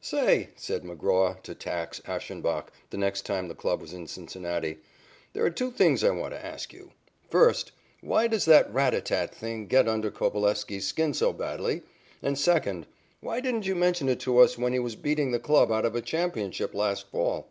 "Say," 0.00 0.48
said 0.56 0.84
McGraw 0.84 1.42
to 1.42 1.54
"Tacks" 1.54 2.00
Ashenbach 2.06 2.68
the 2.88 2.96
next 2.96 3.26
time 3.26 3.46
the 3.48 3.54
club 3.54 3.82
was 3.82 3.92
in 3.92 4.06
Cincinnati, 4.06 4.78
"there 5.34 5.44
are 5.44 5.50
two 5.50 5.70
things 5.70 6.02
I 6.02 6.08
want 6.08 6.32
to 6.32 6.42
ask 6.42 6.72
you. 6.72 6.92
First, 7.28 7.72
why 8.00 8.26
does 8.26 8.46
that 8.46 8.72
'rat 8.72 8.94
a 8.94 9.02
tat 9.02 9.32
tat' 9.32 9.38
thing 9.38 9.66
get 9.66 9.86
under 9.86 10.10
Coveleski's 10.10 10.86
skin 10.86 11.12
so 11.12 11.30
badly, 11.34 11.82
and, 12.22 12.38
second, 12.38 12.86
why 13.20 13.40
didn't 13.40 13.66
you 13.66 13.74
mention 13.74 14.08
it 14.08 14.20
to 14.20 14.38
us 14.38 14.56
when 14.56 14.72
he 14.72 14.78
was 14.78 14.96
beating 14.96 15.30
the 15.30 15.38
club 15.38 15.70
out 15.70 15.84
of 15.84 15.94
a 15.94 16.00
championship 16.00 16.72
last 16.72 17.10
fall?" 17.10 17.48